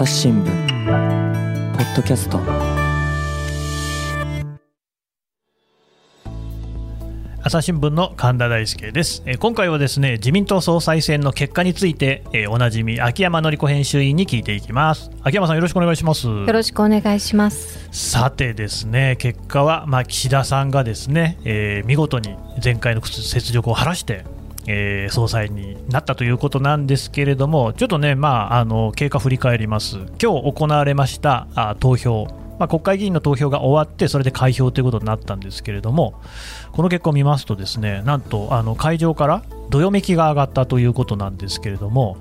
[0.00, 0.46] 朝日新聞
[1.76, 2.40] ポッドキャスト。
[7.42, 15.10] 朝日新聞の神田大輔です、えー今回はですね自民党総裁選の結果について、えーおなじみ秋山紀子編集員に聞いていきます。
[15.22, 16.26] 秋山さんよろしくお願いします。
[16.26, 17.86] よろしくお願いします。
[17.92, 24.24] さてですね結果は、まあ、岸田さんがですね、えー見事に前回の雪辱を晴らして、
[24.66, 32.28] えー総裁になったということなんですけれどもちょっとね、まあ、あの経過振り返ります今日行われましたあ投票
[32.60, 36.20] まあ、国会議員の投票が終わって、それで開票ということになったんですけれども、
[36.72, 42.18] この結果を見ますと、ですねなんとあの会場からどよめきが上がったということなんですけれども、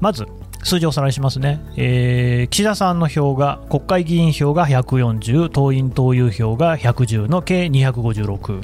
[0.00, 0.24] まず
[0.64, 8.62] 数字をおさらいしますね、えー岸田さんの票が、国会議員票が140、党員・党友票が110の計256、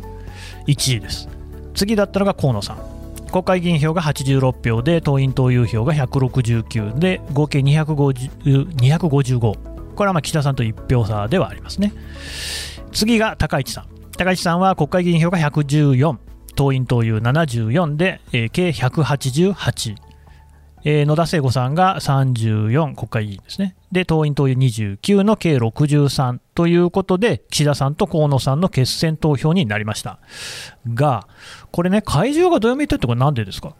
[0.66, 1.28] 1位です。
[1.74, 2.91] 次だったのが河野さん。
[3.32, 9.40] 国会議員票が86票で、党員・党友票が169で、合計250 255。
[9.40, 11.94] これはまあ岸田さんと1票差ではありますね。
[12.92, 13.86] 次が高市さん。
[14.18, 16.18] 高市さんは国会議員票が114、
[16.54, 20.11] 党員・党友74で、えー計188。
[20.84, 23.76] えー野田聖子さんが34、国会議員ですね。
[23.92, 30.18] で、党員・党友29の計63ということで、岸田さんと河野さんの決選投票になりました。
[30.92, 31.26] が、
[31.70, 33.74] これね、会場がどよめいたってこれなんでですか？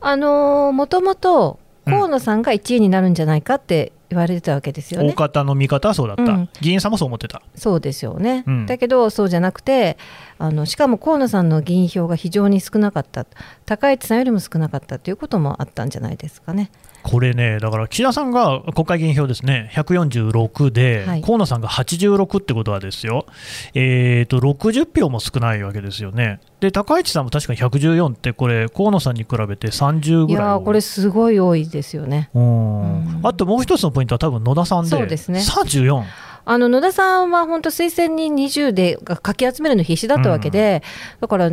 [0.00, 5.08] あのーもともと河野さんが1位になるんじゃないかって言われてたわけですよね。
[5.10, 7.42] 大方の見方はそうだった、うん議員さんもそう思ってた。
[7.56, 9.98] そうですよね、うんだけどそうじゃなくて
[10.38, 13.26] あのしかも河野さんの議員票が非常に少なかった
[13.66, 16.70] 高市さんよりも少なかったということもあったんじゃないですかね。
[17.04, 23.26] これね、だから岸田さんが国会議員票ですね、146で、はい河野さんが86ってことはですよ、
[23.74, 26.40] えー、と60票も少ないわけですよね。
[26.60, 32.30] で、高市さんも確かに114って、これ、河野さんに比べて30いぐらいこれすごい多いですよね。
[32.34, 36.04] うんうんあともう一つのポイントは、多分野田さんで、そうですね34。
[36.46, 40.82] あの野田さんは本当推薦人20でがかき集めるの必死だったわけで、
[41.20, 41.50] だから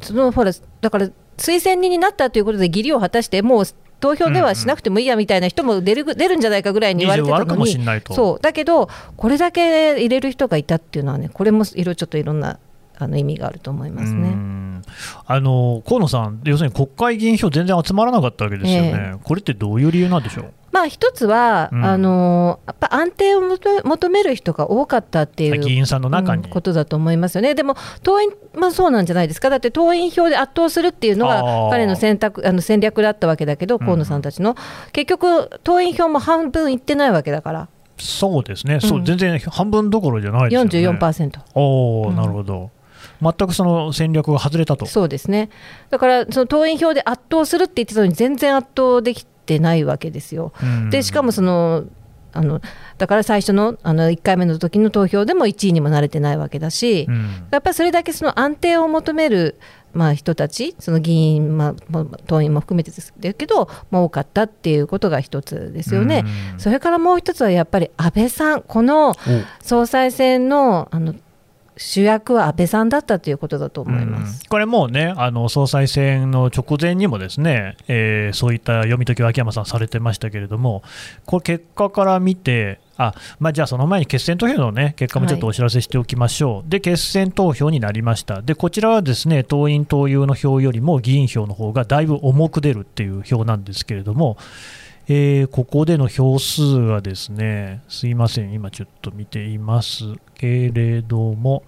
[0.00, 3.64] そのほらだから推薦人になったということで義理を果たしてもう
[4.00, 8.02] 投票ではしなくてもいいやみたいな人も出る出るんじゃないかぐらいに言われて20あるかたのに。
[8.10, 12.58] そうだけどこれだけ入れる人がいたっていうのはねこれもいろちょっといろんな
[12.98, 14.69] あの意味があると思いますうね。
[14.80, 14.82] ん
[15.26, 20.52] あの河野さん、要するに国会議員票全然集まらなかったわけですよね、これってどういう理由なんでしょう？
[20.72, 21.84] まあ一つは、うん。
[21.84, 26.44] あのやっぱ安定を求求める人が多かったっていう議員さんの中に。
[26.44, 33.84] うんことだと思いますよね、でも党員、まあ、そうなんじゃないですか、だって党員票で圧倒するっていうのが彼の選択あの戦略だったわけだけど、うん。
[33.84, 34.56] 河野さんたちの、
[34.92, 37.68] 結局、党員票も半分いってないわけだから、
[37.98, 39.04] そうですね、そううん。
[39.04, 40.70] 全然半分どころじゃないですよね。
[40.98, 42.16] 44%、おお、うん。
[42.16, 42.70] なるほど。
[43.20, 44.86] 全くその戦略が外れたと。
[44.86, 45.50] そうですね、
[45.90, 50.52] だからその党員票で圧倒するって言ってたのに、全然圧倒できてないわけですよ。
[50.62, 51.84] うんでしかもその
[52.32, 52.60] あの
[52.98, 59.58] だから最初のあの1回目の時の投票でも1位にもなれてないわけだし、うんやっぱりそれだけその安定を求める、
[59.92, 66.24] まあ、人たち、その議員、まあ、も党員も含めてですけど、まあ、多かったっていうことが一つですよね。
[66.52, 69.14] うんそれからもう一つはやっぱり安倍さん、この
[69.62, 71.14] 総裁選のあの
[71.82, 74.42] 主役は安倍さんだったということだと思います。
[74.42, 74.48] うん。
[74.48, 80.82] これもうね、あの総裁選の直前にもですね、えーそういった読み解きを秋山さんされてましたけれども、
[81.24, 94.36] これ、結果から見て、あまあ、じゃあその前に決選投票の、ね、結果もちょっとお知らせしておきましょう、で決選投票になりました、でこちらはですね党員・党友の票よりも議員票の方がだいぶ重く出るっていう票なんですけれども、
[95.12, 100.04] えーここでの票数はですね、すいません、今ちょっと見ています
[100.36, 101.64] けれども、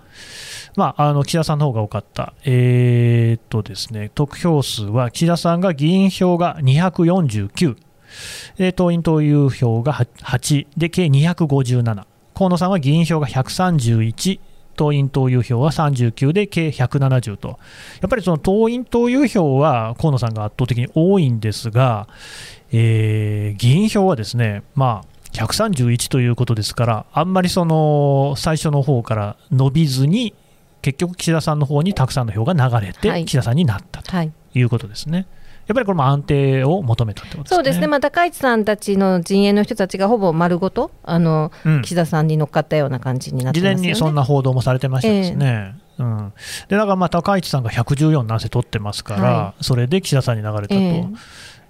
[0.76, 7.76] まあ、あの岸田さんの方が多かった、えーっとですね、得票数は岸田さんが議員票が249、
[8.58, 12.04] えー党員・党友票が8で計257、
[12.34, 14.38] 河野さんは議員票が131、
[14.76, 17.58] 党員・党友票は39で計170と、
[18.00, 22.08] やっぱりその党員・党友票は河野さんが圧倒的に多いんですが、
[22.72, 30.35] えー議員票はですね、まあ、131ということですから、あんまりその最初の方から伸びずに、
[30.82, 33.25] 結局、岸田さんの方にたくさんの票が流れて、はい。
[33.25, 34.32] 岸田さんになったとはい。
[34.55, 35.26] いうことですね。
[35.69, 37.55] やっぱりこれも安定を求めたってことですね。
[37.55, 41.82] そうですね、まあ、高市さんたちの陣営の人たちがほぼ丸ごとあの、うん。
[41.82, 43.82] 岸田さんに乗っかったような感じになって事ますよね。
[43.82, 45.76] 前にそんな報道もされてましたですね。
[45.99, 46.32] うん、
[46.69, 51.08] でだからまあ高市さんが114なんせ取ってますから、はそれで岸田さんに流れたと、ええ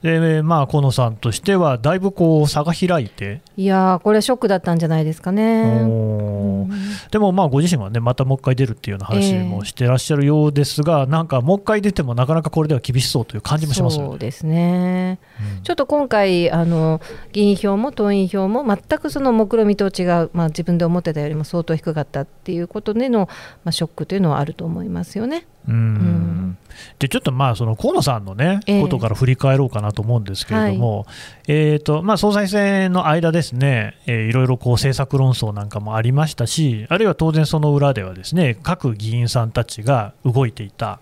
[0.02, 5.84] でまあ、河野さんとしては、だいぶこう差が開いて、いやー、これはショックだったんじゃないですかね。
[5.84, 7.10] おー。
[7.12, 13.98] でもまあご自身はね、またもう一回出るっていうような話もしてらっしゃるようですが、なんかもう一回出ても、なかなかこれでは厳しそうという感じもします。
[13.98, 14.08] よね。
[14.08, 15.20] そうですね、
[15.56, 15.62] うん。
[15.62, 17.00] ちょっと今回、あの
[17.30, 23.28] 議員票も党員票も全くその目論見と違う、まあ、自分で思ってたよりも相当低かったっていうことでの、
[23.62, 25.46] まあ、ショックというのはあると思いますよね。
[25.68, 25.74] うん。
[25.74, 26.58] ん
[26.98, 28.80] でちょっとまあその河野さんのね、ええ。
[28.80, 31.06] ことから振り返ろうかなと思うんですけれども、
[31.48, 41.00] えーとまあ、総裁選の間ですね、えーいろいろこう政策論争なんかもありましたし、あるいは当然その裏ではですね各議員さんたちが動いていた、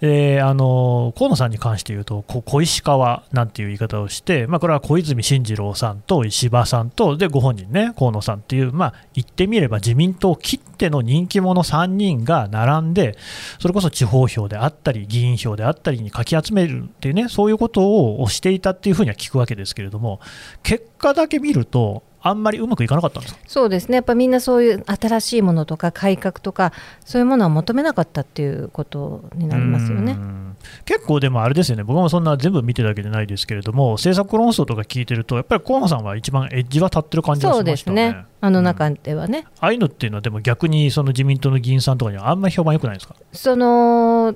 [0.00, 13.16] えーあの河野さんに関して言うと、小石川なんていう言い方をして、まあ、これは小泉進次郎さんと石破さんと、でご本人ね、河野さんっていう、まあ、言ってみれば自民党きっての人気者3人が並んで、
[13.58, 20.20] それこそ地方票であったり、議員票であったりにかき集めるっていうね、そういうことを推していたっていうふうには聞くわけですけれども、
[20.62, 23.40] 結果だけ見ると、あんまりうまくいかなかったんですか？
[23.46, 23.94] そうですね。
[23.94, 26.72] やっぱみんなそういう新しいものとか改革とか
[27.04, 30.12] そういうものは求めなかったっていうことになりますよね。
[30.12, 30.56] うん。
[30.84, 38.10] 結構でもあれですよね、僕もそんな全部見てるわけじゃないですけれども、政策論争とか聞いてると、やっぱり河野さんは一番エッジは立ってる感じがそうでしましたね。
[38.10, 38.24] すね。
[38.40, 43.14] あの中ではね、ああいうのっていうのは、でも逆にその自民党の議員さんとかにはあんまり評判良くないですか？
[43.32, 44.34] その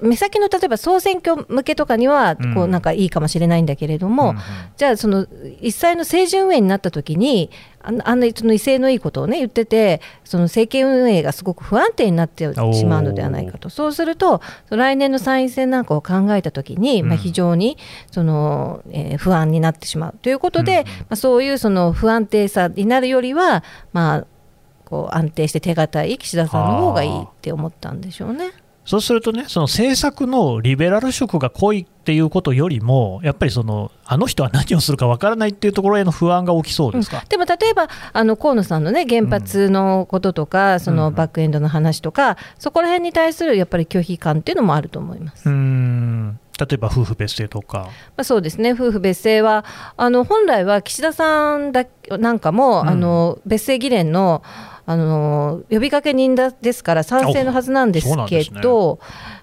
[0.00, 4.42] 目先の例えば総選挙向けとかにはこううんなんかいいかもしれないんだけれども、うんうん。
[4.76, 5.26] じゃあその
[5.60, 7.50] 一切の政治運営になった時に
[7.82, 13.68] あんなその威勢のいいことをね言っててその政権運営がすごく不安定になってしまうのではないかと。
[13.68, 14.40] そうすると
[14.70, 17.76] 来年の参院選なんかを考えた時に、まあ、うん非常に
[18.10, 20.14] その、えー不安になってしまう。
[20.22, 20.86] ということで、うんうん。
[20.86, 24.26] まあ、そういうその不安定さになるよりはまあ
[24.84, 28.52] こう安定して手堅い岸田さんの方がいいって思ったんでしょうね。
[28.84, 37.24] そうするとね、その政策のリベラル色が濃いっていうことよりも、やっぱりそのあの人は何をするかわからないっていうところへの不安が大きそうですか？
[37.28, 45.48] でも例えばあの河野さんのね原発のこととか、そのバックエンドの話とか、そこら辺に対するやっぱり拒否感っていうのもあると思います。
[45.48, 46.38] うーん。
[46.58, 48.72] 例えば夫婦別姓とか、まあ、そうですね。
[48.72, 49.64] 夫婦別姓は
[49.96, 52.88] あの本来は岸田さんだなんかも、うん。
[52.88, 54.42] あの別姓議連の
[54.92, 59.00] あの呼びかけ人だですから賛成のはずなんですけですねど、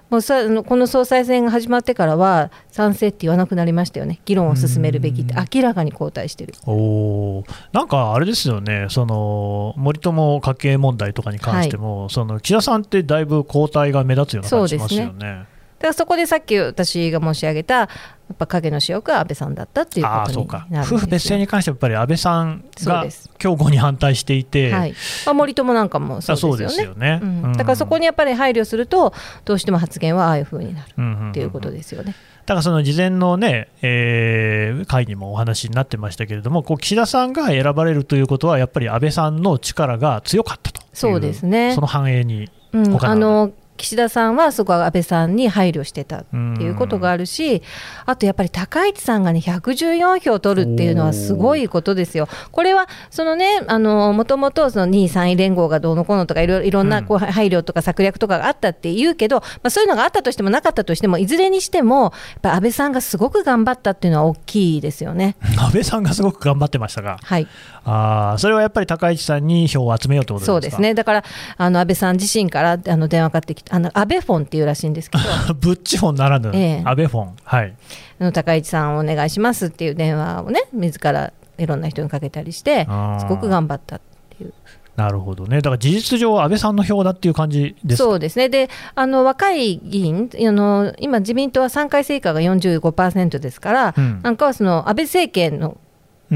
[0.08, 4.20] もうさあのこの総裁選が始まってからは賛成って言わなくなりましたよね。
[4.24, 6.54] 議論を進めるべきって明らかに後退してる。
[6.66, 7.44] おー。
[7.72, 15.46] なんかあれですよね、その森友家計問題とかに関しても、その岸田さんってだいぶ交代が目立つような感じしますよね。
[15.80, 17.88] だからそこでさっき私が申し上げた、や
[18.34, 23.06] っぱ影の主役は安倍さんだったっていうことになる夫婦別姓に関してはやっぱり安倍さんが
[23.38, 24.94] 強固に反対していて、はい。
[25.24, 26.54] まあ、森友なんかもそうですよね。
[26.54, 27.20] あそうですよね。
[27.22, 27.42] うん。
[27.44, 27.52] うん。
[27.54, 29.14] だからそこにやっぱり配慮すると、
[29.46, 32.14] どうしても発言はああいうふうになるっていうことですよね。
[32.44, 41.74] だからその事前のね、えー会にもお話になってましたけれども、こう岸田さんが選ばれるということは、やっぱり安倍さんの力が強かったとそうですね。
[41.74, 47.62] その反映に、うん、あの岸田さんはそこは安倍さんに配慮してたっていうことがあるし、
[48.04, 52.28] あとやっぱり高市さんがね、114票取るっていうのはすごいことですよ。
[52.52, 62.12] これは、そのね、あのもともとその2位、3位連合がどうのこうのとか、いろいろんなこう配慮とか策略とかがあったって言うけど、まあ、そういうのがあったとしてもなかったとしても、いずれにしても、やっ
[62.42, 65.36] ぱ安倍さんがすごく頑張ったっていうのは大きいですよね。
[65.56, 67.46] 安倍さんがすごく頑張ってましたが、はい
[67.84, 70.52] あーそれはやっぱり高市さんに票を集めようということですか？
[70.52, 71.24] そうですね、だから
[71.56, 75.24] あの安倍さん自身からあの電話かかってきて、あの安倍フォンっていうらしいんですけど、
[75.54, 76.82] ブッチフォンならぬ、ええ。
[76.84, 77.74] 安倍フォン、はい、
[78.20, 82.86] あの高市さんお願いしますっていう電話をね、自らいろんな人にかけたりして
[83.20, 84.00] すごく頑張ったっ
[84.36, 84.52] ていう。
[84.96, 88.04] なるほどね、だから事実上、安倍さんの票だっていう感じですか？
[88.04, 88.48] そうですね。
[88.50, 94.20] であの若い議員あの、今、自民党は3回成果が45%ですから、うん。
[94.22, 95.76] なんかはその安倍政権のうん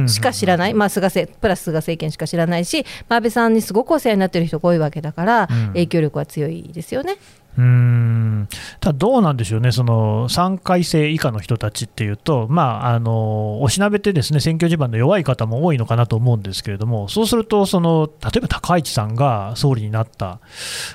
[0.09, 5.67] しか知らない、まあ、菅政プラス菅政権しか知らないし、まあ、安倍さんにすごくお世話になっている人が多いわけだから、うん。
[5.69, 7.13] 影響力は強いですよね。
[7.13, 8.49] うーん。
[8.81, 20.41] ただどうなんでしょうね、その3回生以下の人たちっていうと、まあ、あのおしなべてですね選挙地盤の弱い方も多いのかなと思うんですけれども、そうするとその、例えば高市さんが総理になった、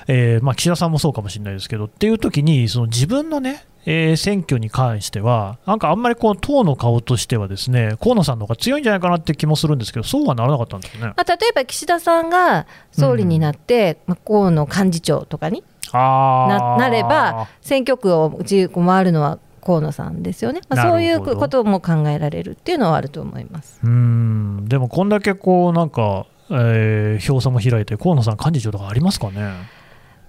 [0.06, 11.06] えーまあ、岸田さんもそうかもしれないですけど、っていう時にその自分のね、えー選挙に関しては、なんかあんまりこう党の顔としては、ですね河野さんの方が強いんじゃないかなって気もするんですけど、そうはならなかったんですよね。
[11.08, 15.64] まあ、例えば岸田さんが総理になって、まあ、河野幹事長とかに
[15.98, 23.80] ななれば、選挙区を自由回るのは河野さんですよね、まあ、そういうことも考えられるっていうのはあると思います。
[23.82, 24.64] うーん。
[24.68, 29.50] でもこんだけこうなんか、えー票差も開いて、河野さん、幹事長とかありますかね？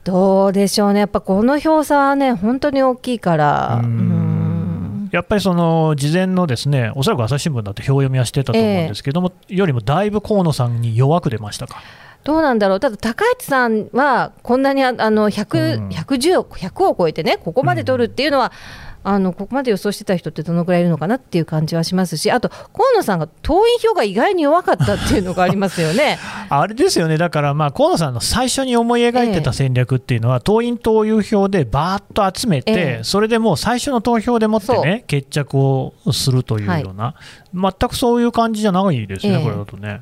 [0.03, 3.87] どうでしょうね、やっぱこの票差はね、本当に大きいから、うーん。
[3.87, 5.09] うん。
[5.11, 11.81] やっぱりその事前のですねおそらく朝日新聞だって表読みはしてたと思うんですけども、えー、よりもだいぶ河野さんに弱く出ましたか？
[12.23, 18.51] どうなんだろう、ただ高市さんはこんなにあの100、うん、110 100を超えてね、ここまで取るっていうのは、
[19.03, 26.19] うん、あのここまで予想してた人ってどのくらいいるのかなっていう感じはしますし、あと河野さんが党員票が意外に弱かったっていうのがありますよね。
[26.49, 37.15] あれですよね、だからまあ河野さんの最初に思い描いてた戦略っていうのは、えー、党員・党友票でばーっと集めて、えー、それでもう最初の投票でもってね、決着をするというような、は
[37.71, 40.01] い、全くそういう感じじゃないですね、えー、これだとね。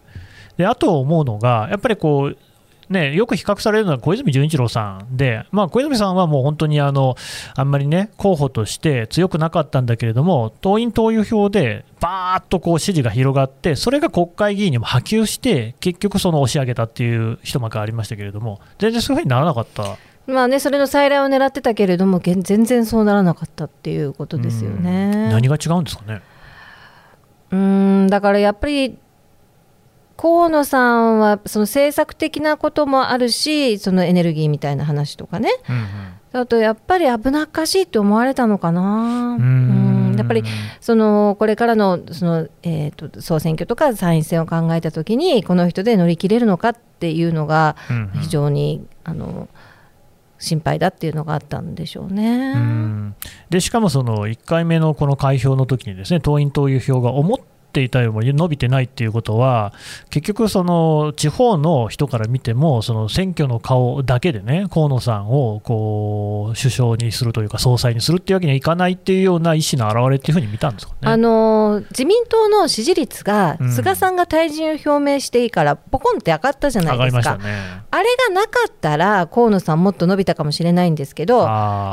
[0.60, 2.38] であと思うのが、やっぱりこう、
[2.92, 7.16] ね、よく比較されるのは小泉純一郎さんで、まあ、小泉さんはもう本当にあの
[7.56, 19.96] あんまりね、候補として強くなかったんだけれども、党員・党友票でばーっとこう支持が広がって、それが国会議員にも波及して、結局、その押し上げたっていう一幕ありましたけれども、全然そういうふうにならなかった。
[20.28, 25.30] まあね、それの再来を狙ってたけれども、全然そうならなかったっていうことですよね。
[25.32, 26.22] 何が違うんですかね。
[27.52, 28.98] うんだからやっぱり
[30.22, 39.38] 河野さんはその政策的なこともあるしそのエネルギーみたいな話とかね、うんうん、あとやっぱり危なっかしいと思われたのかな。
[39.40, 40.16] うん。
[40.18, 40.44] やっぱり
[40.82, 47.78] そのこれからのその、えーと、総選挙とか参院選を考えたときにこの人で乗り切れるのかっていうのが
[48.20, 49.14] 非常に、うん。
[49.14, 49.48] うん、あの
[50.38, 53.14] 心配だっていうのがあったんでしょうね。
[53.50, 57.38] でしかもその1回目のこの開票の時にですね党員・党友票が思っ
[57.70, 59.74] っていたよりも伸びてないっていうことは、
[60.10, 81.48] 結局、その地方の人から見ても、その選挙の顔だけでね、河野さんをこう首相にするというか、総裁にするっていうわけにはいかないっていうような意思の表れっていうふうに見たんですかね、あの自民党の支持率が、菅さんが退陣を表明していいから、ぽこんって上がったじゃないですか、ね、あれがなかったら、河野さん、もっと伸びたかもしれないんですけど、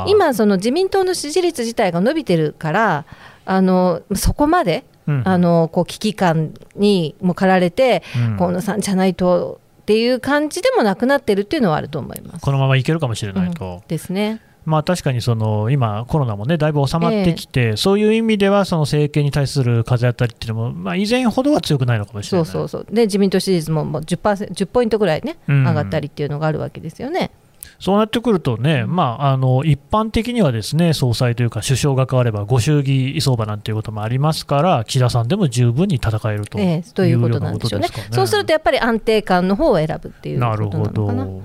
[0.07, 3.05] 今、その自民党の支持率自体が伸びてるから、
[3.47, 4.83] あのそこまで
[5.23, 8.03] あのこう危機感にも駆られて、
[8.37, 12.41] 河野さんじゃないとっていう感じでもなくなってるっていうのはあると思います。
[12.41, 13.83] このままいけるかもしれないと。
[13.87, 14.41] ですね。
[14.65, 22.45] まあ、確かにその今、コロナもねだいぶ収まってきて、えー、そういう意味ではその政権に対する風当たりっていうのも、まあ、以前ほどは強くないのかもしれない。
[22.45, 22.93] そうそうそう。
[22.93, 24.17] で自民党支持率ももう 10,
[24.53, 27.31] 10ポイントぐらいね、上がったりっていうのがあるわけですよね。
[27.79, 41.41] そうなってくるとね、まあ、あの一般的にはですね総裁というか首相が変わればご祝儀相場なんていうこともありますから岸田さんでも十分に戦えるという,、えということなんでしょうね、そうするとやっぱり安定感の方を選ぶっていうなるほど。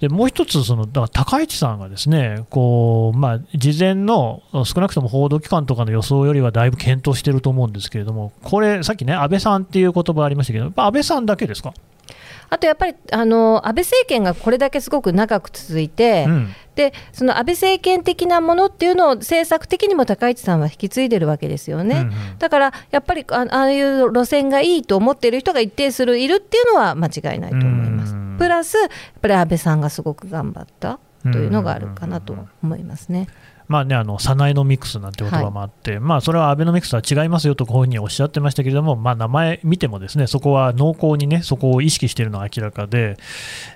[0.00, 11.74] でもう一つその、だから高市さんがですねこう、まあ、事前の少なくとも報道機関とかの予想よりはだいぶ検討していると思うんですけれども、これ、さっきね、安倍さんっていう言葉ありましたけど、安倍さんだけですか？
[12.48, 28.14] あとやっぱりあの安倍政権がこれだけすごく長く続いて、うん、でその安倍政権的なものっていうのを政策的にも高市さんは引き継いでるわけですよね、うんうん、だからやっぱりああいう路線がいいと思っている人が一定数いるっていうのは間違いないと思います。
[28.38, 28.88] プラスやっ
[29.22, 33.28] ぱり安倍さんがすごく頑張ったというのがあるかなと思いますね。
[33.68, 43.16] まあね、あのサナエノミクスなんて言葉もあって、はい、まあ、それはアベノミクスとは違いますよとこういうふうにおっしゃってましたけれども、まあ、名前見てもですねそこは濃厚にねそこを意識しているのは明らかで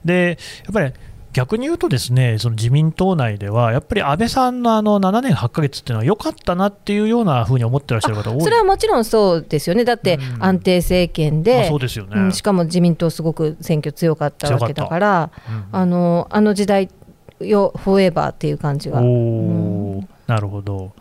[0.04, 0.92] でやっぱり
[1.32, 8.40] 逆に言うとですねその自民党内ではやっぱり安倍さんのあの7年8か月っていうのは良かったなっていうようなふうに思ってらっしゃる方多い。
[8.40, 9.84] それはもちろんそうですよね。
[9.84, 15.30] だって安定政権で、そうですよね、うん、しかも自民党すごく選挙強かったわけだから、
[15.72, 16.88] うん、あのあの時代
[17.40, 19.00] よフォーエバーっていう感じが。
[19.00, 20.92] なるほど。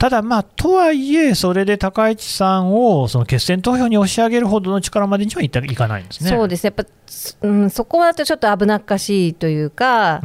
[0.00, 6.30] ただ、まあ、とはいえ、それで高市さんをその決選投票に押し上げるほどの力までにはいかないんですね。
[6.30, 6.64] そうです。
[6.64, 6.84] やっぱ
[7.42, 10.20] うん、そこはちょっと危なっかしいというか、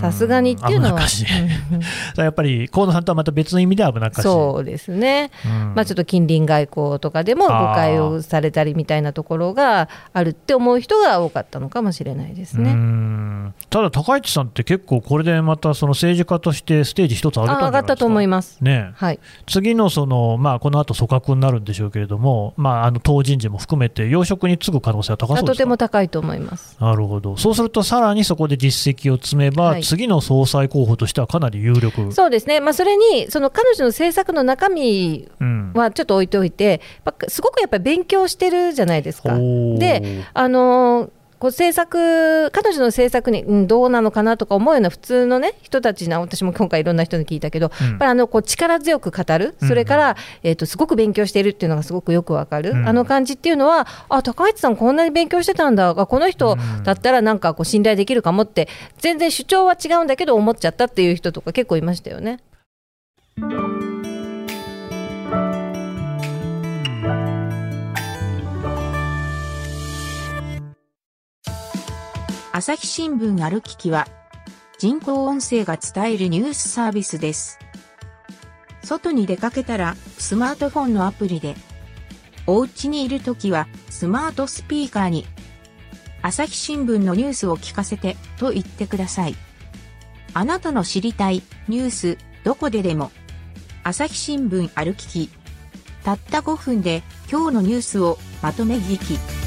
[0.00, 1.00] さすがにっていうのは。
[2.16, 4.22] やっぱり河野さんとはまた別の意味で危なっかしい。
[4.22, 5.30] そうですね、
[5.74, 13.52] まあ、ちょっと近隣外交とかでも誤解をされたりみたいなところがあるって思う人が多かったのかもしれないですね。
[13.70, 18.58] ただ、高市さんって結構、これでまたその政治家としてステージ一つ上げたんじ上がったと思います。
[18.60, 25.52] ねはい、次のその、まあ、この後組閣になるんでしょうけれども、まあ、あの党人事も含めて、要職に就く可能性は高そうですか？
[25.52, 26.76] とても高いと思います。
[26.80, 32.12] なるほど、そうするとさらにそこで実績を積めば、はい、次の総裁候補としてはかなり有力。
[32.12, 35.28] そうですね、まあ、それにその彼女の政策の中身
[35.74, 39.36] はちょっと置いておいて、うん、すごくやっぱり勉強してるじゃないですか。
[39.38, 58.68] であのこう政策、彼女の政策に、うん、どうなのかなとか思うような普通の、ね、人たちな、私も今回いろんな人に聞いたけど、うん、やっぱりあのこう力強く語る、それから、うん、えーと、すごく勉強しているっていうのがすごくよくわかる、うん、あの感じっていうのは、あ高市さん、こんなに勉強してたんだ、この人だったらなんかこう信頼できるかもって、
[58.98, 62.40] 全然主張は違うんだけど、思っちゃったっていう人とか結構いましたよね。
[72.58, 74.08] 朝日新聞歩ききは、
[74.80, 77.60] 人工音声が伝えるニュースサービスです。
[78.82, 81.54] 外に出かけたら、スマートフォンのアプリで、
[82.48, 85.24] お家にいるときは、スマートスピーカーに、
[86.20, 89.36] 朝日新聞のニュースを聞かせて、と言ってください。
[90.34, 93.12] あなたの知りたいニュース、どこででも、
[93.84, 95.30] 朝日新聞歩きき。
[96.02, 99.37] たった5分で今日のニュースをまとめ聞き。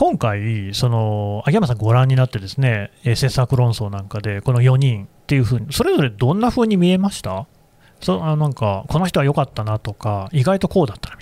[0.00, 7.46] 今回、その秋山さん、ご覧になって、ですねえー政策論争なんかで、この4人っていうふうに、それぞれどんなふうに見えました？
[8.00, 11.18] そあなんか、この人は良かったなとか、意外とこうだったな。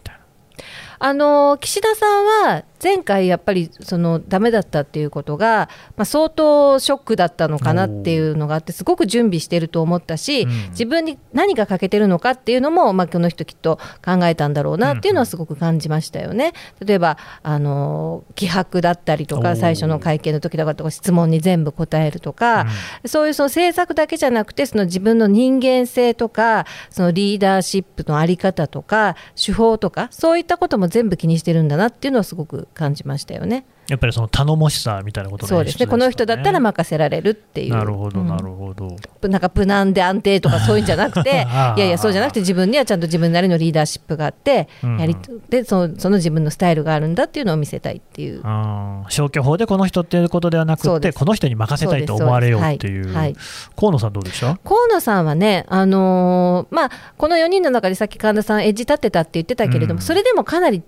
[0.99, 10.51] あの岸田さんは前回やっぱりそのダメだったっていうことが、まあ、相当ショックだったのかなっていうのがあってすごく準備してると思ったし、うん。
[10.71, 16.53] 自分に何が欠けてるのかっていうのも、まあ、この人きっと考えたんだろうなっていうのはすごく感じましたよね。
[16.85, 22.67] 例えばあの気迫だったりとか最初の会見の時とかとか質問に全部答えるとか、
[23.07, 33.65] そういうその政策だけじゃなくてその自分の人間性とかそのリーダーシップのあり方とか手法とかそういったことも全部気にしてるんだなっていうのはすごく感じましたよね。
[33.89, 35.87] やっぱりその頼もしさみたいなことのそうですね。
[35.87, 37.73] この人だったら任せられるっていう。
[37.73, 38.27] なるほど、うん。
[38.27, 38.97] なるほど。
[39.29, 44.99] なんか無難で安定とかそういうんじゃなくて いやいやそうじゃなくて自分にはちゃんと自分なりのリーダーシップがあって、うん。
[44.99, 45.17] やり
[45.49, 48.43] でそのその自分のスタイルがあるんだっていうのを見せたいっていう。
[48.43, 53.15] うん消去法でこの人っていうことではなくて、この人に任せたいと思われようっていう、はい。
[53.15, 53.37] はい。
[53.77, 54.59] 河野さん、どうでした？
[54.65, 60.03] 河野さんはね、あのーまあ、この4人の中でさっき神田さん、エッジ立ってたって言ってたけれども、うん。
[60.03, 60.83] それでもかなり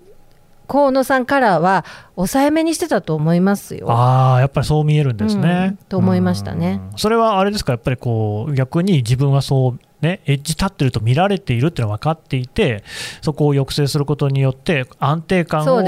[0.71, 1.83] 河野さんからは
[2.15, 3.91] 抑えめにしてたと思いますよ。
[3.91, 5.67] ああ、やっぱりそう見えるんですね。
[5.71, 12.85] うんと思いましたねうんそれはあれですか、やっぱりこう逆に自分はそう、ね、エッジ立ってると見られているっていうのは分かっていて、
[13.21, 15.83] そこを抑制することによって、安定感を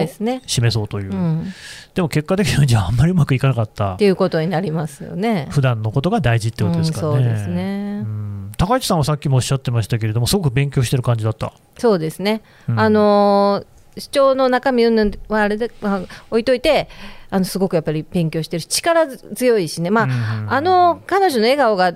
[0.45, 1.53] 示そうという、うん、
[1.93, 5.47] でも結果的には、じゃあ、あんまりうまくいかなかったっ、ていうことになりますよね。
[5.49, 7.07] 普段のことが大事ってことですかね。
[7.07, 11.53] うんそうですねうん高市さんはさっきもおっしゃってましたけれども、すごく勉強してる感じだった。
[11.77, 16.89] そうですね、うんあのー主張の中身云々はあれで、まあ置いといて
[17.29, 20.53] あのすごくやっぱり勉強してるし力強いしね、まあうん。
[20.53, 21.93] あの彼女の笑顔が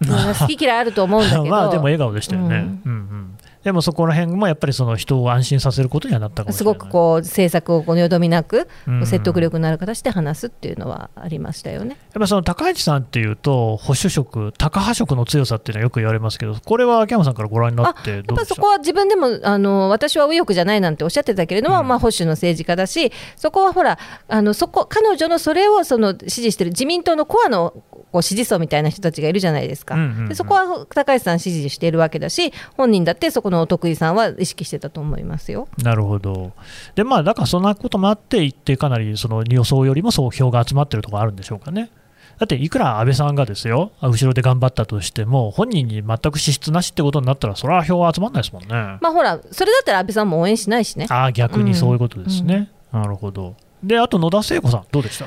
[0.00, 1.44] まあ 好き嫌いあると思うんだけど。
[1.50, 2.82] まあでも笑顔でしたよね、うん。
[2.84, 3.37] うんうん
[3.68, 9.06] でもそこら辺もやっぱりその人を安心させることにはなったかもしすごくこう政策をこうよどみなく、うん。
[9.06, 11.90] 説得力のある形で話すっていうのはありましたよね。
[11.90, 21.88] やっぱりその高市さんっていうと、保守色、高派色の強さっていうのはよく言われますけど、これは秋山さんからご覧になってやっぱそこは自分でもあの私は右翼じゃないなんておっしゃってたけれども、うん。
[21.88, 27.74] まあ、保守の政治家だし、そこはほら、あのそこ彼女のそれをその支持してる自民党のコアの
[28.10, 29.96] こう支持層みたいな人たちがいるじゃないですか、
[30.28, 35.68] でそこは高市さん支持しているわけだし、本人だってそこのお得意さんは意識してたと思いますよ。
[35.82, 36.52] なるほど、
[36.94, 41.90] でまあ、だからそんなこともあって、一定かなりその予想よりもそう票が集まってるところあるんでしょうかね。
[42.38, 48.68] だって、いくら安倍さんがですよ、後ろで頑張ったとしても、本人に全く資質なしってことになったら、それは票は集まらないですもんね。
[49.00, 51.06] まあほら、それだったら安倍さんも応援しないしね。
[51.10, 52.70] ああ、逆にそういうことですね。
[52.92, 53.56] なるほど。
[53.82, 55.26] で、あと野田聖子さん、どうでした？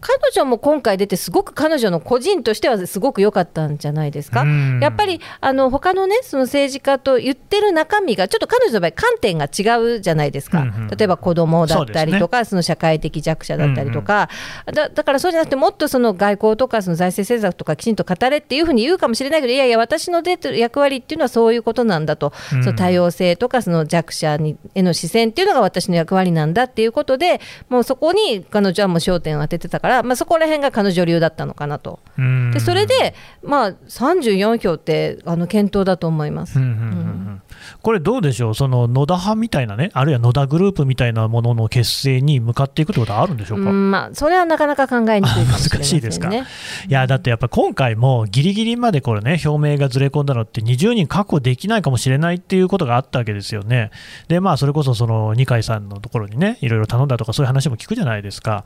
[0.00, 4.42] 彼女も今回出て、すごく彼女の個人としてはすごく良かったんじゃないですか？
[4.42, 4.80] うん。
[4.80, 14.28] やっぱりあの他のね、その政治家と言ってる中身が、ちょっと彼女の場合、観点が違うじゃないですか、うんうん例えば子供だったりとか、その社会的弱者だったりとか、
[14.66, 22.64] だだからそうじゃなくて、もっとその外交とか、その財政政策とか、きちんと語れっていうふうに言うかもしれないけど、いやいや、私の出てる役割っていうのはそういうことなんだと、うん。
[22.64, 32.00] その多様性とか、その弱者にへの視線っていうのが私の役割なんだっていうことで、もうそこに彼女はもう焦点を当ててたから、まあ、そこら辺が彼女流だったのかなと。
[32.18, 36.58] うんでそれで、まあ、34票ってあの検討だと思います。
[36.58, 37.42] うんうんうんうん
[37.82, 43.70] これどうでしょう、その野田派みたいなね、あるいは野田グループみたいなものの結成に向かっていくってことはあるんでしょうか？
[43.70, 45.46] うんまあ、それはなかなか考えにくいね。
[45.50, 46.30] 難しいですか？
[46.32, 46.42] い
[46.88, 53.90] やだってやっぱり今回もギリギリまでこれね表明がずれ込んだのって20人確保できないかもしれないっていうことがあったわけですよね。
[54.28, 58.64] でまあそれこそその二階さんのところにねいろいろ頼んだとかそういう話も聞くじゃないですか。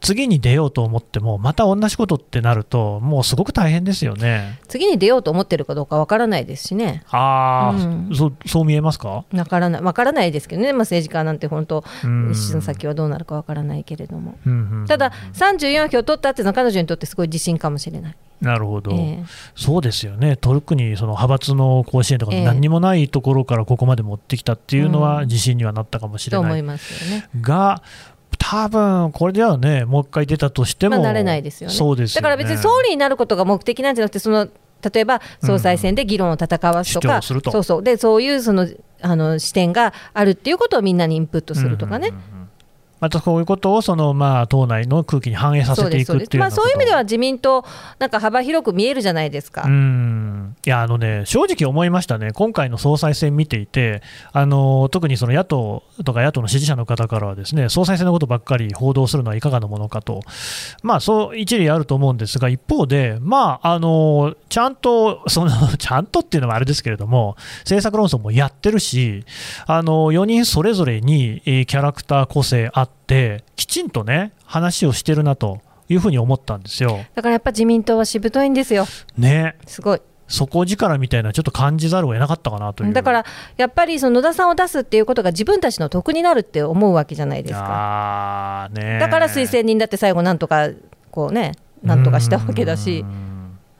[0.00, 4.58] 次に出ようと思ってもまた同じことってなるともうすごく大変ですよね。
[4.68, 7.02] 次に出ようと思ってるかどうかわからないですしね。
[7.10, 9.24] ああ、うんそそう見えますか？
[9.32, 14.36] わからないわからないですけどね、まあ、政治家なんて本当、うん一の先はどうなるかわからないけれども。
[14.46, 18.16] うんうんうんただ、34票取ったっていうのは彼女にとってすごい自信かもしれない。
[18.40, 27.28] なるほど、ええそうですよね、特にその派閥の甲子園とかええ何にもないところからここまで持ってきたっていうのはうん自信にはなったかもしれないと思いますよね。
[27.40, 27.82] が、
[28.38, 31.74] 多分これではね、もう一回出たとしても、まあ、なれないですよね。
[31.74, 34.48] そうですよねだから別に総理になることが目的なんじゃなくて、その
[34.82, 37.82] 例えば総裁選で議論を戦わすとか、そうそう。
[37.82, 38.68] でそういうその
[39.02, 42.08] あの視点があるっていうことをみんなにインプットするとかね。
[42.08, 42.35] うんうんうんうん
[43.00, 47.64] またこういうことをその、まあ、党内の空気に反映させていくっていうまあ、そういう意味では自民党、
[47.98, 49.64] なんか幅広く見えるじゃないですか。
[49.66, 50.56] うん。
[50.64, 60.22] いやあのね、正直思いましたね、今回の総裁選見ていて、あの特にその野党とか野党の支持者の方からは、ですね総裁選のことばっかり報道するのはいかがなものかと、
[60.82, 69.24] まあ、そう一理あると思うんですが、一方で、まあ、あのちゃんとその、 ちゃんとっていうのはあれですけれども、政策論争もやってるし、
[69.66, 77.00] あの4人それぞれにえーキャラクター個性あって、きちんとね、話をしてるなというふうに思ったんですよ。
[77.14, 80.00] だからやっぱ自民党はしぶといんですよ、ねすごい。
[80.28, 82.92] 底力みたいな、ちょっと感じざるを得なかったかなという。
[82.92, 83.24] だから
[83.56, 88.68] やっぱりその野田さんを出すっていうことが自分たちの得になるって思うわけじゃないですか。
[88.72, 90.70] ねだから推薦人だって最後、なんとか
[91.10, 93.04] こうね、なんとかしたわけだしう。
[93.04, 93.08] ん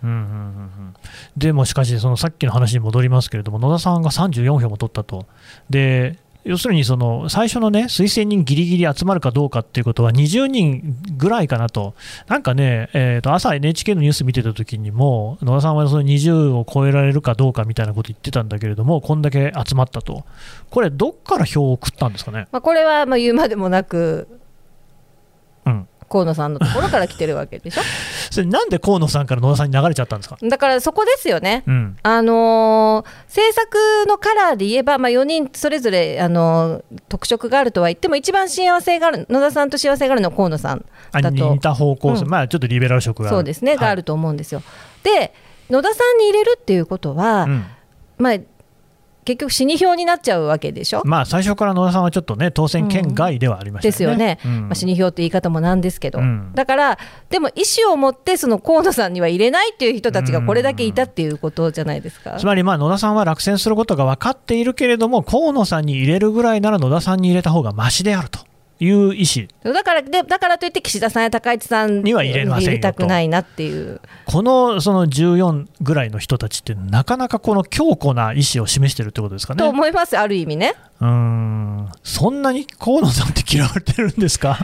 [0.05, 0.95] うんうんうんうん
[1.37, 5.27] でもしかし、そのさっきの話に戻りますけれども、野田さんが34票も取ったと。
[5.69, 11.95] で要するにその最初のね推薦人ぎりぎり集まるかどうかっていうことは20人ぐらいかなと、
[12.29, 20.25] なんかね、えー、と朝 NHK のニュース見てた時にも、野田さんはその20を超えられるかどうかみたいなこと言ってたんだけれども、こんだけ集まったと、
[20.71, 22.47] これ、どっから票を送ったんですかね？
[22.53, 24.29] まあ、これはまあ言うまでもなく、
[26.09, 27.83] 河野さんのところから来てるわけでしょ？
[28.31, 30.37] それなんで河野さんから野田さんに流れちゃったんですか？
[30.43, 31.63] だからそこですよね。
[31.67, 33.75] うんあのー政策
[34.09, 44.63] のカラーで言えば、まあ、4人それぞれ、あのー特色があるとは言っても、一番幸せがある、野田さんと幸せがあるのは河野さんあだと似た方向性、うんまあちょっとリベラル色がそうですね、があるると思うんですよ。
[45.03, 45.33] で、
[45.71, 47.65] 野田さんに入れるっていうことは、うん
[48.19, 48.35] まあ、
[49.27, 51.03] 結局、死に票になっちゃうわけでしょ？
[51.05, 54.17] まあ最初から野田さんはちょっとね当選圏外ではありましたよね。
[54.17, 62.37] ですよね、うんまあ、死に票って言い方もなんですけど、うんだから、でも意思を持って、その河野さんには入れないっていう人たちがこれだけいたっていうことじゃないですか。
[62.39, 68.39] つまりまあ野田さんは落選することが分かっているけれども河野さんに入れるぐらいなら野田さんに入れた方がましであると
[68.79, 69.25] いう意
[69.65, 69.73] 思。
[69.73, 79.59] だからでだからといって、岸田さんや高市さんには入れませんたくないなっていう、このその14ぐらいの人たちってなかなかこの強固な意思を示してるってことですかね。
[79.59, 80.75] と思います、ある意味ね。
[81.01, 81.89] うーん。
[82.03, 84.59] そんなに河野さんって嫌われてるんですか？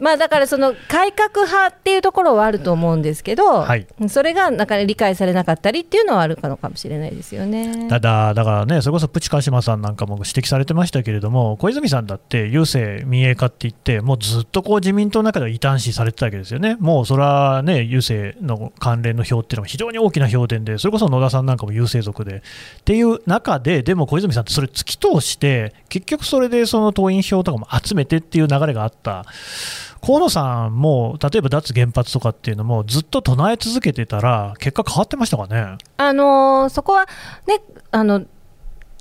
[0.00, 7.88] まあ、だからその改革派っていうところはあると思うんですけど、はいそれがなかなか理解されなかったりっていうのはあるのかもしれないですよね。
[7.88, 29.24] ただ、だからね、それこそプチ鹿島さんなんかも指摘されてましたけれども、小泉さんだって郵政民営化って言って、もうずっとこう自民党の中では異端視されてたわけですよね、もうそれはね、郵政の関連の票っていうのは非常に大きな票田で、それこそ野田さんなんかも郵政族でっていう中で、でも小泉さんってそれ突き通して、結局それでその党員票とかも集めてっていう流れがあった。
[30.04, 35.78] 河野さんも例えば脱原発とかっていうのもずっと唱え続けてたら結果変わってましたかね？
[35.96, 37.06] あのーそこは
[37.46, 38.24] ねあの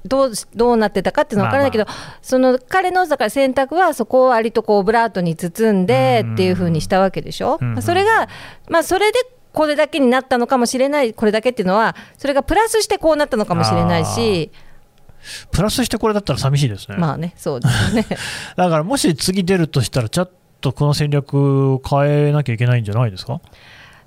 [0.05, 1.85] どうしどうなってたかっていうのは分からないけど、
[2.21, 8.27] その彼のだから選択はそこを割とこうオブラートに包んでっていうふうにしたわけでしょ、うんまあそれが、
[8.67, 9.19] まあ、それで
[9.53, 14.51] これだけになったのかもしれない、これだけっていうのは、それがプラスしてこうなったのかもしれないし、
[15.51, 16.97] プラスしてこれだったら寂しいですね。
[16.97, 18.05] まあね、そうですね。
[18.57, 20.31] だからもし次出るとしたら、ちょっ
[20.63, 23.41] とこの戦略を変えなきゃいけないんじゃないですか、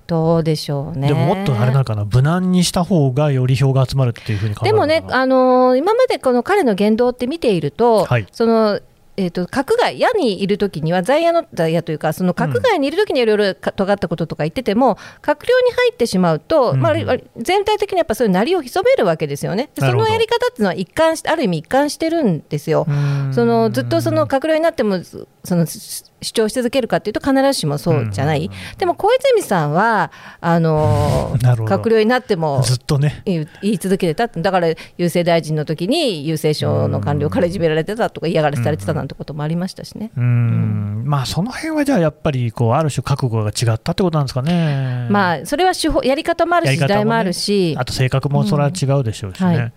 [0.07, 1.09] どうでしょうね。
[1.09, 8.27] でももっとあれなのかな、無難にした方がより票が集まるっていうふうに考えでもね、あのー今までこの彼の言動って見ていると、はい。
[8.33, 8.81] その
[9.19, 16.81] えー、と閣外、野にいるときには、在野の在野というか、その閣外にいるときにはいろいろか尖ったこととか言ってても、閣僚に入ってしまうと、うん。
[16.81, 16.95] まあ、
[17.37, 22.87] 全体的にやっぱそういうなりを潜めるわけですよね、そのやり方っていうのは一貫して、ある意味一貫してるんですよ。
[23.33, 25.67] そのずっとその閣僚になってもそその
[26.27, 30.11] 主主張し続けるかっていうと必ずしもそうじゃない、でも小泉さんは
[30.41, 34.29] あの 閣僚になってもずっとね、言い続けてた。
[34.29, 40.11] だから郵政大臣の時に郵政省の官僚からいじめられてたとか嫌がらせされてたなんてこともありましたしね。
[40.17, 45.07] うーん、まあその辺はじゃあやっぱりこうある種覚悟が違ったってことなんですかね。
[45.11, 47.75] まあそれは手法やり方もあるし時代もあるし。
[47.79, 49.47] あと性格もそれは違うでしょうしね。
[49.47, 49.55] うん。
[49.55, 49.73] はい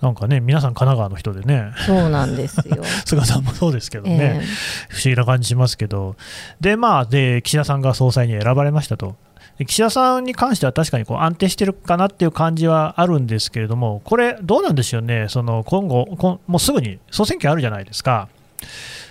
[0.00, 2.82] なんかね、皆さん神奈川の人でね、そうなんですよ。
[3.06, 4.44] 菅さんもそうですけどね、え
[4.88, 6.16] 不思議な感じしますけど、
[6.60, 9.16] で、まあ、で、岸田さんが総裁に選ばれましたと。
[9.58, 18.28] で岸田さんに関しては確かにこう安定してるかなっていう感じはあるんですけれども、これ、どうなんでしょうね、その今後、もうすぐに総選挙あるじゃないですか、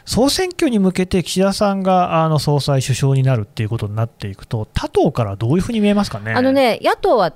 [0.06, 6.34] 総選挙に向けて岸田さんがあの総裁、首相になるっていうことになっていくと、他党からどういうふうに見えますかね。
[6.34, 7.34] あのね野党は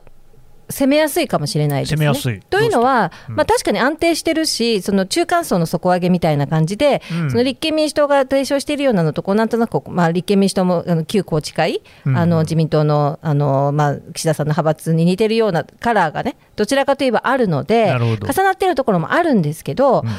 [0.69, 1.97] 攻めやすいかもしれないですね。
[1.97, 2.39] 攻めやすい。
[2.49, 7.31] というのは、うんまあ、確かに安定してるし、その中間層の底上げみたいな感じで、うん。
[7.31, 12.17] その立憲民主党が提唱しているようなのと、こうなんとなくまあ、立憲民主党もあの旧宏池会、うん。
[12.17, 20.09] あの自民党のあの、まあ、岸田さんの派閥に似てるようなカラーがね、どちらかといえばあるので、重なってるところもあるんですけど、うん。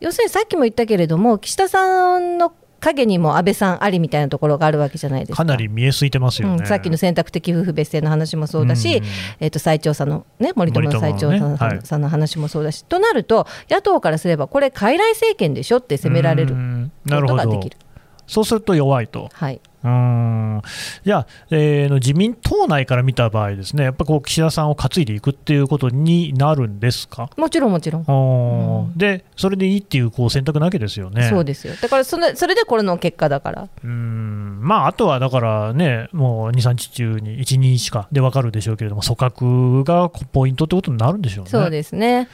[0.00, 2.56] 要するにさっきも言ったけれども、岸田さんの考
[2.90, 5.36] 影にも安倍さんありみたいなところがあるわけじゃないですか。
[5.36, 9.04] かなり見えすいてますよね、うん、さっきの選択的夫婦別姓の話もそうだし、うん。
[9.40, 11.58] えー、と最長さんの、ね、森友の最長さん,、森友のね。
[11.58, 16.92] はいさんの話もそうだし、となると、野党からすれば、これ、傀儡政権でしょって責められるうん。
[17.08, 17.76] ことができる。
[18.26, 19.28] そうすると弱いと。
[19.32, 20.62] はい、うーん。
[21.04, 28.04] じゃあ、えーの自民党内から見た場合ですね、やっぱこう岸田さんを担いでいくっていうことになるんですか、もちろん、もちろん、
[28.88, 28.98] うん。
[28.98, 31.28] でそれでいいっていうこう選択なわけですよね。
[31.28, 34.58] そうですよ、だからそのそれでこれの結果だから、うーん。
[34.60, 41.50] まあ、あとはだからね、もう2、3日中に1、2日かで分かるでしょうけれども、組閣がポイントってことになるんでしょうね。
[41.50, 42.28] そうですね、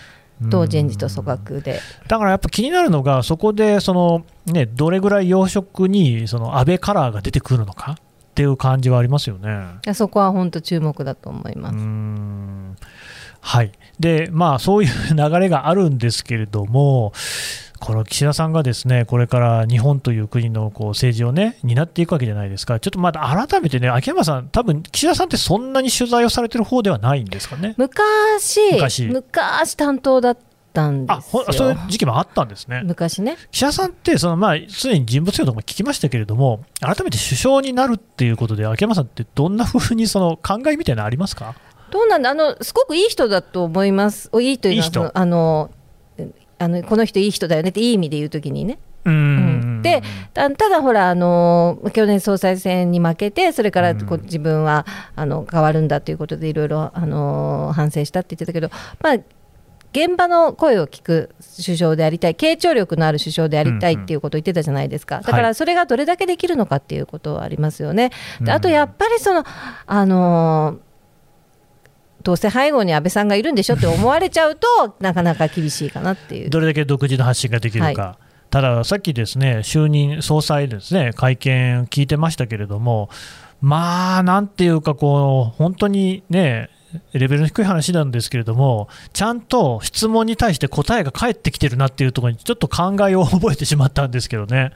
[0.51, 9.95] 党人事とうん組閣で、だからやっぱ気になるのが、そこでその、ね、どれぐらい要職にその安倍カラーが出てくるのかっていう感じはありますよね。
[9.95, 12.83] そこは本当、注目だと思いうます。
[13.45, 17.13] はいでまあ、そういう流れがあるんですけれども、
[17.85, 27.75] この岸田さんがですねこれから日本という国のこう政治をね担っていくわけじゃないですか、ちょっとまだ改めてね、秋山さん、多分岸田さんってそんなに取材をされてる方ではないんですかね？
[27.77, 30.39] 昔、昔昔担当だっ
[30.73, 32.83] たんであすよほそういう時期もあったんですね。
[32.85, 33.37] 昔ね。
[33.51, 41.57] 岸田さんってその、まあ、すでに人物評とかも聞きましたけれども、改めて首相になるっていうことで、秋山さんってどんなふうにその考えみたいなのありますか？
[41.91, 44.29] どうなんだあのすごくいい人だと思います。
[44.31, 45.73] おいいというのはあの
[46.63, 48.79] あのこの人いい人だよねっていい意味で言うときにね。
[49.05, 49.83] うーん。
[49.83, 58.71] でたただほらあの去年総裁選に負けてそれからこううん自分はあの変わるんだということでいろいろあの反省したって言ってたけど、
[59.01, 59.17] まあ
[59.93, 68.11] 現場の声を聞く首相でありたい、傾聴力のある首相でありたいっていうことを言ってたじゃないですか、だかはらそれがどれだけできるのかっていうことはありますよね。
[68.41, 68.47] うん。
[68.47, 69.45] であとやっぱりその、
[69.87, 70.79] あの
[72.23, 76.51] どうせ背後に安倍さんがいるんでしょって思われちゃうと、 なかなか厳しいかなっていう。
[76.51, 78.19] どれだけ独自の発信ができるか、
[78.51, 83.09] ただ、さっきですね就任総裁ですね会見聞いてましたけれども、
[83.61, 86.69] まあ、なんていうかこう、本当にね、
[87.13, 94.73] レベルの低い話なんですけれども、ちゃんと質問に対して答えが返ってきてるなっていうところに、ちょっと考えを覚えてしまったんですけどね、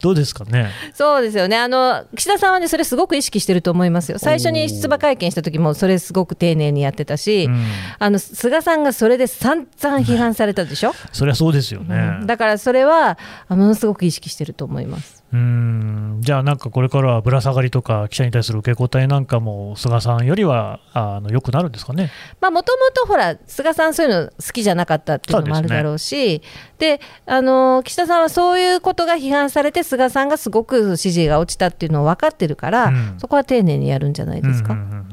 [0.00, 0.70] どうですかね？
[0.94, 1.56] そうですよね。
[1.56, 7.64] あの岸田さんはね、それすごく意識してると思いますよ、最初に出馬会見した時も、それすごく丁寧にやってたし、うん。
[7.98, 12.18] あの菅さんがそれで散々批判されたでしょ、そりゃそうですよね。
[12.20, 12.26] うん。
[12.26, 15.19] だからそれはあものすごく意識してると思います。
[15.32, 22.10] うーんじゃあ、なんかこれからはぶら下がりとか、記者に対する受け答えなんかも、菅さんよりはあの良くなるんですかね？
[22.40, 22.62] もとも
[22.92, 26.42] とほら、菅さん、そういうの好きじゃなかったっていうのもあるだろうし、
[26.78, 34.72] であの岸田さんはそういうことが批判されて、菅さんがすごく支持が落ちたっていうのを分かってるから、うんそこは丁寧にやるんじゃないですか？
[34.72, 35.06] うんうんうんうん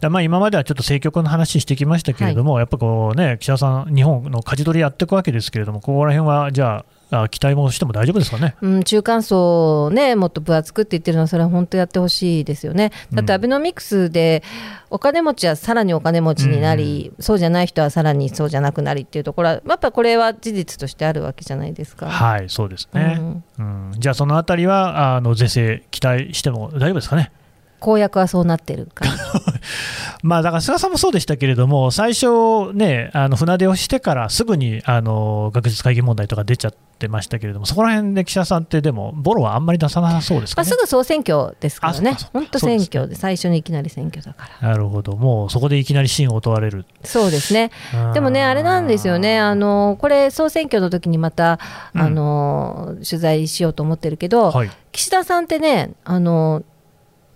[0.00, 8.56] だまあ今まではちょっと政局の話してきましたけれども、やっぱこうね、岸田さん、日本の舵取りやっていくわけですけれども、ここら辺はじゃあ、あ期待もしても大丈夫ですかね。
[8.60, 12.90] うん、中間層をね、もっと分厚くって言ってるのは、それは本当やってほしいですよね。
[13.12, 14.42] だって、うんアベノミクスで、
[14.90, 22.06] お金持ちはさらにお金持ちになり、そうじゃない人はさらにそうじゃなくなりっていうところは、やっぱこれは事実としてあるわけじゃないですか。
[22.06, 23.16] はい、そうですね。
[23.18, 27.30] うんうんじゃあ、そのあたりはあの是正、期待しても大丈夫ですかね。
[27.80, 28.88] 公約はそうなってる。
[30.22, 40.70] まあ、だから菅さんもそうでしたけれども、最初、ね、あの船出をしてからすぐにあの学術会議問題とか出ちゃってましたけれども、そこら辺で岸田さんって、でも、ボロはあんまり出さなさそうですまあ、かね。
[40.70, 42.16] すぐ総選挙ですからね。
[42.32, 44.68] 本当選挙で、最初にいきなり選挙だから。
[44.70, 46.86] なるほど、もうそこでいきなり信を問われる。
[47.04, 47.70] そうですね、
[48.14, 51.58] でもね、あれなんですよね、あのこれ、総選挙の時にまた、
[51.94, 52.00] うん。
[52.00, 56.62] あの取材しようと思ってるけど、はい、岸田さんってね、あの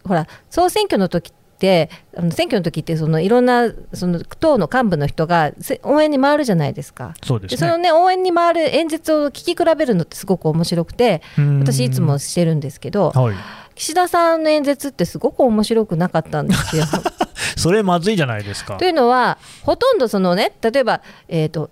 [0.05, 7.15] ほら、総選挙の時って、あの選挙の時ってそのいろんなその党の幹部の人がせ応援に回るじゃないですか。
[7.23, 7.77] そうですその。
[7.77, 11.23] ね応援に回る演説を聞き比べるのってすごく面白くて、
[11.61, 13.35] 私いつもしてるんですけど、はい、
[13.75, 16.85] 岸田さんの演説ってすごく面白くなかったんですよ。
[17.57, 18.85] それまずいじゃないですかと。
[18.85, 21.71] いうのは、ほとんどそのね、例えば、えー、と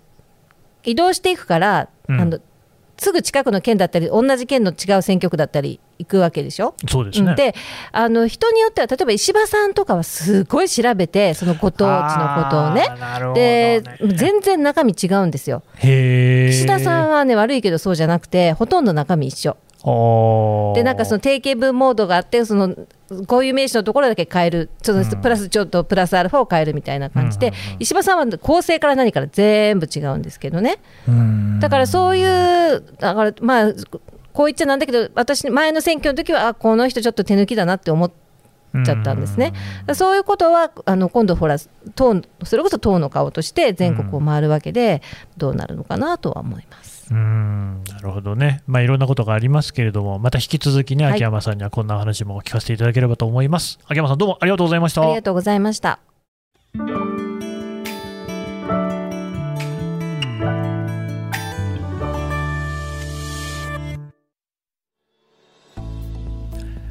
[0.83, 2.39] 移動していくから、うんあの、
[2.99, 6.75] すぐ近くの県だったり、同じ県の違う選挙区だったり行くわけでしょ？
[6.87, 7.33] そうですね。
[7.35, 7.55] で
[7.91, 12.85] あの人によっては、例えば石破さんとかはすごい調べて、そのご当地のことをね。
[12.89, 15.63] あーなるほどでね全然中身違うんですよ。
[15.79, 19.57] 岸田さんはね、悪いけどそうじゃなくて、ほとんど中身一緒。
[19.83, 22.75] で、なんかその定型文モードがあって、その
[23.27, 25.09] こういう名詞のところだけ変える、そのうん。
[25.09, 31.59] プラスちょっとプラスアルファを変えるみたいな感じで、石破さんは構成から何から全部違うんですけどね、うん。
[31.59, 33.73] だからそういう、だからまあ、
[34.33, 38.11] こう言っちゃなんだけど、私、前の選挙の時は、あこの人ちょっと手抜きだなって思っ
[38.85, 39.53] ちゃったんですね。
[39.93, 41.57] そういうことはあの今度ほら
[41.95, 45.01] 党それこそ党の顔として全国を回るわけで、
[45.37, 46.99] どうなるのかなとは思います。
[47.11, 53.79] うんなるほどね、まあ、いろんなことがありますけれども、また引き続きね、はい秋山さんにはこんな話も聞かせていただければと思います。
[53.87, 55.01] 秋山さん、どうもありがとうございました。
[55.01, 55.99] ありがとうございました。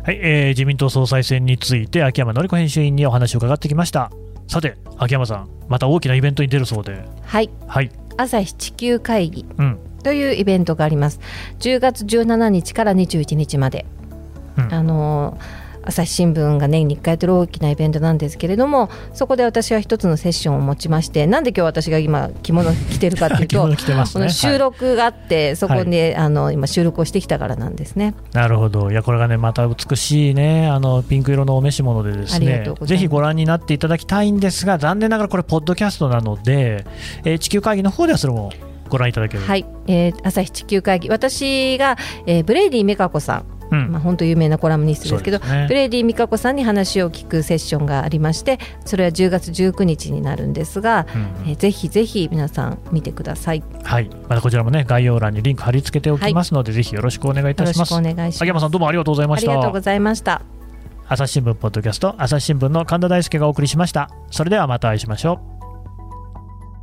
[0.09, 4.11] はい、えー自民党総裁選について、秋山紀子編集員にお話を伺ってきました。
[4.47, 9.45] さて、秋山さん、また大きなイベントに出るそうで、はい、はい、朝日地球会議。
[9.59, 11.21] うん、というイベントがあります。
[11.59, 13.85] 10月17日から21日まで、
[14.57, 14.73] うん。
[14.73, 24.05] あのー朝日新聞が年に1回やってる大きなイベントなんですけれどもそこで私は一つのセッションを持ちましてなんで今日私が今着物着てるかっていう着とね。
[24.13, 28.07] この収録があって、そこで、あの今収録をしてきたからなんですね。
[28.07, 36.85] はいなるほど、いや、これがね、また美しいね、あのピンク色のお召し物でですねぜひご覧になっていただきたいんですが、残念ながらこれ、ポッドキャストなので、
[37.25, 38.53] えー地球会議の方ではそれも
[38.89, 39.45] ご覧いただける。
[39.45, 41.97] はい、えー朝日地球会議私が、
[42.27, 53.59] えーブレイディみかこさん、うんまあ本当有名なコラムニストですけどねブレイディみかこさんに話を聞くセッションがありましてそれは10月19日になるんですが、うんえーぜひぜひ皆さん見てください。
[53.59, 57.95] よはい、またこちらもね、概要欄にリンク貼り付けておきますので、ぜひよろしくお願いいたろしくします。
[57.95, 58.43] お願いします。
[58.43, 59.51] 秋山さん、どうもありがとうございました。
[59.51, 60.43] ありがとうございました。
[61.09, 64.11] 朝日新聞ポッドキャスト、朝日新聞の神田大輔がお送りしました。
[64.31, 65.41] それではまたお会いしましょ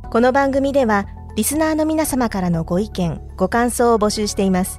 [0.04, 0.10] う。
[0.10, 4.78] この番組ではリスナーの皆様からのご意見、ご感想を募集しています。